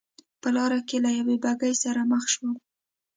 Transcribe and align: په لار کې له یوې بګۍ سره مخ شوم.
په 0.41 0.49
لار 0.55 0.71
کې 0.87 0.97
له 1.03 1.09
یوې 1.19 1.35
بګۍ 1.43 1.73
سره 1.83 2.01
مخ 2.11 2.23
شوم. 2.33 2.51